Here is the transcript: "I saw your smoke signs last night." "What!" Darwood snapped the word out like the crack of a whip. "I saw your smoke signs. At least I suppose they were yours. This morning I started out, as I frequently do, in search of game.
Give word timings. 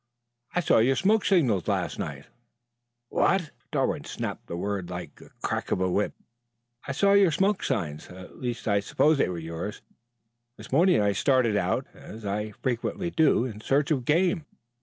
"I 0.55 0.61
saw 0.61 0.79
your 0.79 0.95
smoke 0.95 1.23
signs 1.25 1.67
last 1.67 1.99
night." 1.99 2.25
"What!" 3.09 3.51
Darwood 3.71 4.07
snapped 4.07 4.47
the 4.47 4.57
word 4.57 4.85
out 4.85 4.89
like 4.95 5.15
the 5.17 5.29
crack 5.43 5.71
of 5.71 5.79
a 5.79 5.91
whip. 5.91 6.15
"I 6.87 6.91
saw 6.91 7.11
your 7.13 7.29
smoke 7.29 7.61
signs. 7.63 8.07
At 8.09 8.39
least 8.39 8.67
I 8.67 8.79
suppose 8.79 9.19
they 9.19 9.29
were 9.29 9.37
yours. 9.37 9.83
This 10.57 10.71
morning 10.71 10.99
I 10.99 11.11
started 11.11 11.55
out, 11.55 11.85
as 11.93 12.25
I 12.25 12.49
frequently 12.63 13.11
do, 13.11 13.45
in 13.45 13.61
search 13.61 13.91
of 13.91 14.03
game. 14.05 14.47